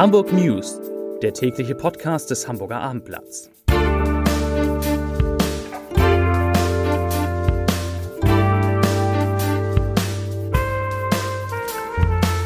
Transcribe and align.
Hamburg 0.00 0.32
News, 0.32 0.80
der 1.20 1.34
tägliche 1.34 1.74
Podcast 1.74 2.30
des 2.30 2.48
Hamburger 2.48 2.80
Abendblatts. 2.80 3.50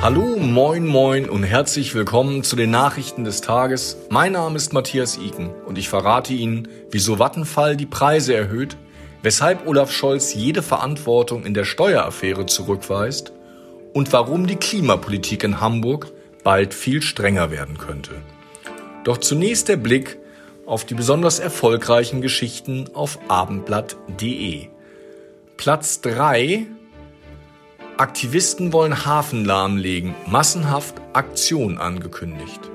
Hallo, 0.00 0.38
moin, 0.38 0.86
moin 0.86 1.28
und 1.28 1.42
herzlich 1.42 1.94
willkommen 1.94 2.42
zu 2.42 2.56
den 2.56 2.70
Nachrichten 2.70 3.24
des 3.24 3.42
Tages. 3.42 3.98
Mein 4.08 4.32
Name 4.32 4.56
ist 4.56 4.72
Matthias 4.72 5.18
Iken 5.18 5.50
und 5.66 5.76
ich 5.76 5.90
verrate 5.90 6.32
Ihnen, 6.32 6.68
wieso 6.90 7.18
Vattenfall 7.18 7.76
die 7.76 7.84
Preise 7.84 8.34
erhöht, 8.34 8.78
weshalb 9.22 9.66
Olaf 9.66 9.92
Scholz 9.92 10.32
jede 10.32 10.62
Verantwortung 10.62 11.44
in 11.44 11.52
der 11.52 11.64
Steueraffäre 11.64 12.46
zurückweist 12.46 13.34
und 13.92 14.10
warum 14.14 14.46
die 14.46 14.56
Klimapolitik 14.56 15.44
in 15.44 15.60
Hamburg 15.60 16.14
bald 16.42 16.74
viel 16.74 17.02
strenger 17.02 17.50
werden 17.50 17.78
könnte. 17.78 18.12
Doch 19.04 19.18
zunächst 19.18 19.68
der 19.68 19.76
Blick 19.76 20.18
auf 20.66 20.84
die 20.84 20.94
besonders 20.94 21.38
erfolgreichen 21.38 22.22
Geschichten 22.22 22.90
auf 22.94 23.18
abendblatt.de. 23.28 24.68
Platz 25.56 26.00
3 26.00 26.66
Aktivisten 27.96 28.72
wollen 28.72 29.04
Hafen 29.04 29.44
lahmlegen, 29.44 30.14
massenhaft 30.26 30.94
Aktion 31.12 31.78
angekündigt. 31.78 32.70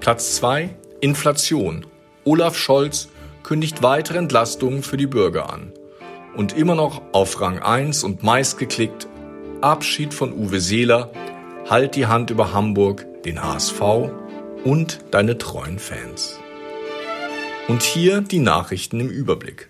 Platz 0.00 0.36
2 0.36 0.70
Inflation. 1.00 1.86
Olaf 2.24 2.56
Scholz 2.56 3.08
kündigt 3.42 3.82
weitere 3.82 4.18
Entlastungen 4.18 4.82
für 4.82 4.96
die 4.96 5.06
Bürger 5.06 5.52
an. 5.52 5.72
Und 6.36 6.56
immer 6.56 6.74
noch 6.74 7.02
auf 7.12 7.40
Rang 7.40 7.58
1 7.58 8.04
und 8.04 8.22
meistgeklickt 8.22 9.08
Abschied 9.60 10.14
von 10.14 10.32
Uwe 10.32 10.60
Seeler, 10.60 11.10
Halt 11.68 11.94
die 11.94 12.06
Hand 12.06 12.30
über 12.30 12.52
Hamburg, 12.52 13.06
den 13.24 13.42
HSV 13.42 13.80
und 14.64 15.00
deine 15.10 15.38
treuen 15.38 15.78
Fans. 15.78 16.38
Und 17.68 17.82
hier 17.82 18.20
die 18.20 18.38
Nachrichten 18.38 19.00
im 19.00 19.08
Überblick. 19.08 19.68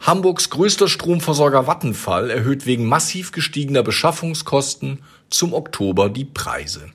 Hamburgs 0.00 0.50
größter 0.50 0.88
Stromversorger 0.88 1.66
Vattenfall 1.66 2.30
erhöht 2.30 2.66
wegen 2.66 2.86
massiv 2.86 3.32
gestiegener 3.32 3.82
Beschaffungskosten 3.82 5.02
zum 5.30 5.52
Oktober 5.52 6.10
die 6.10 6.24
Preise. 6.24 6.90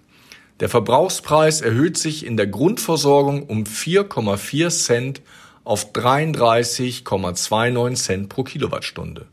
Der 0.60 0.70
Verbrauchspreis 0.70 1.62
erhöht 1.62 1.98
sich 1.98 2.26
in 2.26 2.38
der 2.38 2.48
Grundversorgung 2.48 3.44
um 3.44 3.64
4,4 3.64 4.70
Cent 4.70 5.22
auf 5.64 5.92
33,29 5.92 7.96
Cent 7.96 8.30
pro 8.30 8.44
Kilowattstunde. 8.44 9.26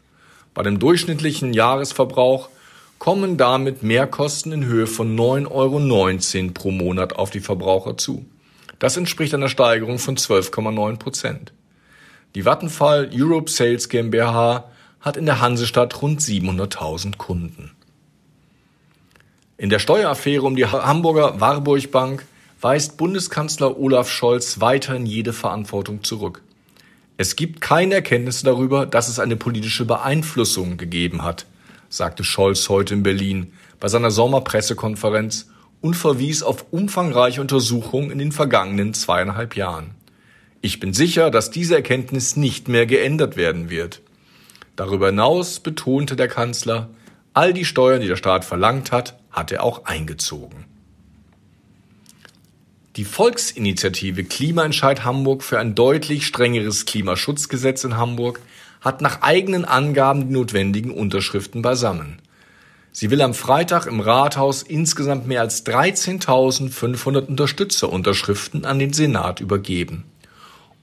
Bei 0.55 0.63
dem 0.63 0.79
durchschnittlichen 0.79 1.53
Jahresverbrauch 1.53 2.49
kommen 2.99 3.37
damit 3.37 3.83
Mehrkosten 3.83 4.53
in 4.53 4.65
Höhe 4.65 4.87
von 4.87 5.17
9,19 5.17 5.51
Euro 6.43 6.53
pro 6.53 6.71
Monat 6.71 7.15
auf 7.15 7.31
die 7.31 7.41
Verbraucher 7.41 7.97
zu. 7.97 8.27
Das 8.79 8.97
entspricht 8.97 9.35
einer 9.35 9.49
Steigerung 9.49 9.99
von 9.99 10.17
12,9 10.17 10.99
Prozent. 10.99 11.53
Die 12.35 12.45
Vattenfall 12.45 13.11
Europe 13.13 13.51
Sales 13.51 13.89
GmbH 13.89 14.71
hat 15.01 15.17
in 15.17 15.27
der 15.27 15.41
Hansestadt 15.41 16.03
rund 16.03 16.21
700.000 16.21 17.17
Kunden. 17.17 17.73
In 19.57 19.71
der 19.71 19.79
Steueraffäre 19.79 20.43
um 20.43 20.55
die 20.55 20.67
Hamburger 20.67 21.41
Warburg 21.41 21.91
Bank 21.91 22.25
weist 22.61 22.97
Bundeskanzler 22.97 23.79
Olaf 23.79 24.11
Scholz 24.11 24.61
weiterhin 24.61 25.07
jede 25.07 25.33
Verantwortung 25.33 26.05
zurück. 26.05 26.43
Es 27.17 27.35
gibt 27.35 27.61
keine 27.61 27.95
Erkenntnisse 27.95 28.45
darüber, 28.45 28.87
dass 28.87 29.09
es 29.09 29.19
eine 29.19 29.37
politische 29.37 29.85
Beeinflussung 29.85 30.77
gegeben 30.77 31.25
hat, 31.25 31.47
sagte 31.89 32.25
Scholz 32.25 32.69
heute 32.69 32.95
in 32.95 33.03
Berlin 33.03 33.53
bei 33.81 33.89
seiner 33.89 34.11
Sommerpressekonferenz 34.11 35.51
und 35.81 35.95
verwies 35.95 36.43
auf 36.43 36.67
umfangreiche 36.71 37.41
Untersuchungen 37.41 38.11
in 38.11 38.19
den 38.19 38.33
vergangenen 38.33 38.95
zweieinhalb 38.95 39.57
Jahren. 39.57 39.91
Ich 40.61 40.81
bin 40.81 40.93
sicher, 40.93 41.31
dass 41.31 41.51
diese 41.51 41.77
Erkenntnis 41.77 42.37
nicht 42.37 42.69
mehr 42.69 42.87
geändert 42.87 43.37
werden 43.37 43.71
wird. 43.71 44.03
Darüber 44.75 45.07
hinaus 45.07 45.61
betonte 45.61 46.17
der 46.17 46.29
Kanzler, 46.29 46.91
all 47.33 47.53
die 47.53 47.65
Steuern, 47.65 48.01
die 48.01 48.09
der 48.09 48.17
Staat 48.17 48.45
verlangt 48.45 48.91
hat, 48.91 49.19
hat 49.31 49.53
er 49.53 49.63
auch 49.63 49.85
eingezogen. 49.85 50.65
Die 52.97 53.05
Volksinitiative 53.05 54.25
Klimaentscheid 54.25 55.05
Hamburg 55.05 55.45
für 55.45 55.61
ein 55.61 55.77
deutlich 55.77 56.27
strengeres 56.27 56.85
Klimaschutzgesetz 56.85 57.85
in 57.85 57.97
Hamburg 57.97 58.41
hat 58.81 59.01
nach 59.01 59.23
eigenen 59.23 59.65
Angaben 59.65 60.29
die 60.29 60.35
notwendigen 60.35 60.91
Unterschriften 60.91 61.63
beisammen. 61.63 62.21
Sie 62.93 63.11
will 63.11 63.23
am 63.23 63.35
Freitag 63.35 63.87
im 63.87 64.01
Rathaus 64.01 64.63
insgesamt 64.63 65.27
mehr 65.27 65.41
als 65.41 65.65
13.500 65.67 67.27
Unterstützerunterschriften 67.27 68.65
an 68.65 68.79
den 68.79 68.93
Senat 68.93 69.41
übergeben. 69.41 70.05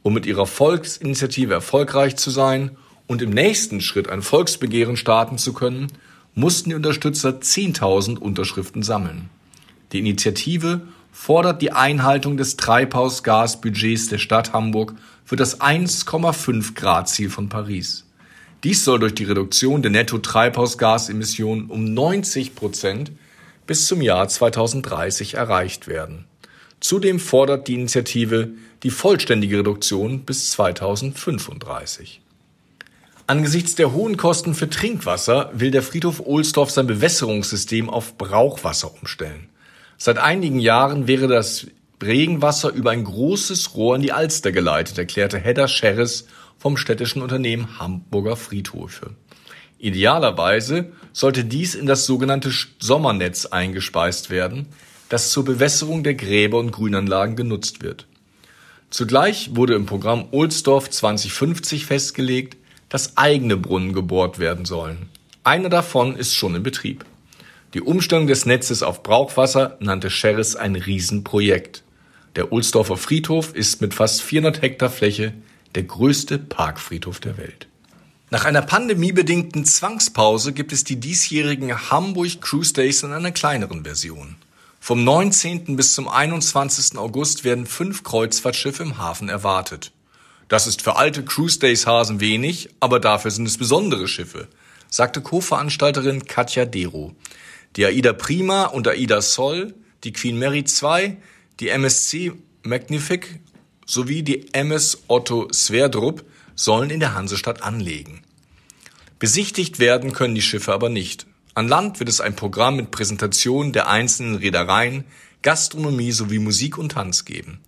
Um 0.01 0.13
mit 0.13 0.25
ihrer 0.25 0.45
Volksinitiative 0.45 1.53
erfolgreich 1.53 2.16
zu 2.16 2.29
sein 2.29 2.72
und 3.07 3.22
im 3.22 3.31
nächsten 3.31 3.81
Schritt 3.81 4.09
ein 4.09 4.22
Volksbegehren 4.22 4.97
starten 4.97 5.38
zu 5.38 5.53
können, 5.53 5.88
mussten 6.35 6.69
die 6.69 6.75
Unterstützer 6.75 7.29
10.000 7.29 8.17
Unterschriften 8.17 8.84
sammeln. 8.84 9.29
Die 9.91 10.00
Initiative 10.00 10.81
fordert 11.11 11.61
die 11.61 11.72
Einhaltung 11.72 12.38
des 12.38 12.57
Treibhausgasbudgets 12.57 14.09
der 14.09 14.17
Stadt 14.17 14.53
Hamburg 14.53 14.94
für 15.25 15.35
das 15.35 15.59
1,5 15.59 16.75
Grad 16.75 17.09
Ziel 17.09 17.29
von 17.29 17.49
Paris. 17.49 18.05
Dies 18.63 18.83
soll 18.85 18.99
durch 18.99 19.15
die 19.15 19.25
Reduktion 19.25 19.81
der 19.81 19.91
Netto-Treibhausgasemissionen 19.91 21.69
um 21.69 21.93
90 21.93 22.55
Prozent 22.55 23.11
bis 23.67 23.87
zum 23.87 24.01
Jahr 24.01 24.27
2030 24.27 25.33
erreicht 25.33 25.87
werden. 25.87 26.25
Zudem 26.79 27.19
fordert 27.19 27.67
die 27.67 27.73
Initiative 27.73 28.51
die 28.83 28.91
vollständige 28.91 29.59
Reduktion 29.59 30.21
bis 30.21 30.51
2035. 30.51 32.21
Angesichts 33.27 33.73
der 33.73 33.91
hohen 33.91 34.17
Kosten 34.17 34.53
für 34.53 34.69
Trinkwasser 34.69 35.49
will 35.53 35.71
der 35.71 35.81
Friedhof 35.81 36.19
Ohlsdorf 36.19 36.69
sein 36.69 36.85
Bewässerungssystem 36.85 37.89
auf 37.89 38.19
Brauchwasser 38.19 38.93
umstellen. 39.01 39.49
Seit 39.97 40.19
einigen 40.19 40.59
Jahren 40.59 41.07
wäre 41.07 41.27
das 41.27 41.65
Regenwasser 42.03 42.72
über 42.73 42.91
ein 42.91 43.03
großes 43.03 43.75
Rohr 43.75 43.95
in 43.95 44.01
die 44.01 44.11
Alster 44.11 44.51
geleitet, 44.51 44.97
erklärte 44.97 45.39
Hedda 45.39 45.67
Scherres 45.67 46.28
vom 46.57 46.78
städtischen 46.78 47.22
Unternehmen 47.22 47.79
Hamburger 47.79 48.35
Friedhöfe. 48.35 49.11
Idealerweise 49.78 50.91
sollte 51.13 51.45
dies 51.45 51.75
in 51.75 51.85
das 51.85 52.05
sogenannte 52.05 52.51
Sommernetz 52.79 53.45
eingespeist 53.45 54.29
werden, 54.29 54.67
das 55.09 55.31
zur 55.31 55.45
Bewässerung 55.45 56.03
der 56.03 56.16
Gräber 56.16 56.59
und 56.59 56.72
Grünanlagen 56.72 57.35
genutzt 57.35 57.81
wird. 57.81 58.07
Zugleich 58.89 59.55
wurde 59.55 59.75
im 59.75 59.85
Programm 59.85 60.28
Ohlsdorf 60.31 60.89
2050 60.89 61.85
festgelegt, 61.85 62.57
dass 62.89 63.17
eigene 63.17 63.57
Brunnen 63.57 63.94
gebohrt 63.94 64.39
werden 64.39 64.66
sollen. 64.66 65.09
Einer 65.44 65.69
davon 65.69 66.16
ist 66.16 66.34
schon 66.34 66.55
in 66.55 66.63
Betrieb. 66.63 67.05
Die 67.73 67.81
Umstellung 67.81 68.25
des 68.25 68.45
Netzes 68.45 68.84
auf 68.84 69.03
Brauchwasser 69.03 69.78
nannte 69.79 70.09
Scherres 70.09 70.55
ein 70.55 70.75
Riesenprojekt. 70.75 71.84
Der 72.35 72.51
Ohlsdorfer 72.51 72.97
Friedhof 72.97 73.53
ist 73.53 73.81
mit 73.81 73.94
fast 73.94 74.22
400 74.22 74.62
Hektar 74.62 74.90
Fläche 74.90 75.34
der 75.73 75.84
größte 75.84 76.38
Parkfriedhof 76.38 77.19
der 77.19 77.38
Welt. 77.38 77.68
Nach 78.29 78.44
einer 78.44 78.62
pandemiebedingten 78.62 79.66
Zwangspause 79.66 80.51
gibt 80.51 80.73
es 80.73 80.84
die 80.84 80.97
diesjährigen 80.97 81.90
Hamburg 81.91 82.41
Cruise 82.41 82.73
Days 82.73 83.03
in 83.03 83.13
einer 83.13 83.31
kleineren 83.31 83.84
Version. 83.84 84.35
Vom 84.81 85.03
19. 85.03 85.78
bis 85.78 85.96
zum 85.96 86.09
21. 86.09 86.97
August 86.97 87.44
werden 87.44 87.66
fünf 87.66 88.03
Kreuzfahrtschiffe 88.03 88.84
im 88.84 88.97
Hafen 88.97 89.29
erwartet. 89.29 89.91
Das 90.47 90.67
ist 90.67 90.81
für 90.81 90.97
alte 90.97 91.23
Cruise 91.23 91.59
Days 91.59 91.88
Hasen 91.88 92.19
wenig, 92.19 92.69
aber 92.79 93.00
dafür 93.00 93.31
sind 93.31 93.47
es 93.47 93.57
besondere 93.57 94.07
Schiffe, 94.07 94.47
sagte 94.90 95.22
Co-Veranstalterin 95.22 96.25
Katja 96.25 96.66
Dero. 96.66 97.16
Die 97.78 97.85
AIDA 97.85 98.14
Prima 98.14 98.66
und 98.66 98.88
AIDA 98.88 99.22
Sol, 99.22 99.73
die 100.03 100.14
Queen 100.14 100.38
Mary 100.38 100.66
II, 100.66 101.17
die 101.59 101.69
MSC 101.69 102.34
Magnific 102.63 103.40
sowie 103.85 104.23
die 104.23 104.53
MS 104.53 105.03
Otto 105.07 105.47
Sverdrup 105.53 106.25
sollen 106.55 106.90
in 106.90 106.99
der 106.99 107.13
Hansestadt 107.13 107.63
anlegen. 107.63 108.22
Besichtigt 109.19 109.79
werden 109.79 110.11
können 110.11 110.35
die 110.35 110.41
Schiffe 110.41 110.73
aber 110.73 110.90
nicht. 110.90 111.25
An 111.53 111.67
Land 111.67 111.99
wird 111.99 112.09
es 112.09 112.19
ein 112.19 112.35
Programm 112.35 112.75
mit 112.75 112.91
Präsentationen 112.91 113.72
der 113.72 113.87
einzelnen 113.87 114.35
Reedereien, 114.35 115.05
Gastronomie 115.41 116.11
sowie 116.11 116.40
Musik 116.40 116.78
und 116.78 116.93
Tanz 116.93 117.23
geben. 117.23 117.59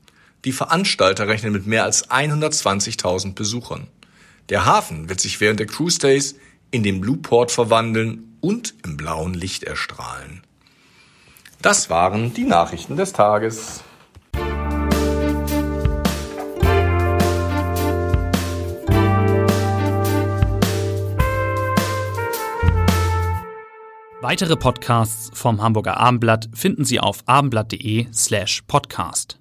Die 0.44 0.52
Veranstalter 0.52 1.28
rechnen 1.28 1.54
mit 1.54 1.68
mehr 1.68 1.84
als 1.84 2.10
120.000 2.10 3.34
Besuchern. 3.34 3.88
Der 4.50 4.66
Hafen 4.66 5.10
wird 5.10 5.22
sich 5.22 5.40
während 5.40 5.60
der 5.60 5.68
Cruise 5.68 6.00
Days 6.00 6.36
in 6.72 6.84
den 6.84 7.00
Blue 7.00 7.18
Port 7.18 7.52
verwandeln 7.52 8.36
und 8.42 8.74
im 8.84 8.98
blauen 8.98 9.34
Licht 9.34 9.64
erstrahlen. 9.64 10.42
Das 11.62 11.90
waren 11.90 12.34
die 12.34 12.46
Nachrichten 12.46 12.96
des 12.96 13.14
Tages. 13.14 13.84
Weitere 24.22 24.58
Podcasts 24.58 25.30
vom 25.34 25.62
Hamburger 25.62 25.98
Abendblatt 25.98 26.50
finden 26.54 26.84
Sie 26.84 27.00
auf 27.00 27.20
abendblatt.de 27.28 28.08
slash 28.12 28.62
podcast. 28.68 29.40